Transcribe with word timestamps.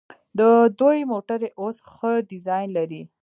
د 0.39 0.41
دوی 0.79 0.99
موټرې 1.11 1.49
اوس 1.61 1.77
ښه 1.93 2.11
ډیزاین 2.31 2.67
لري. 2.77 3.01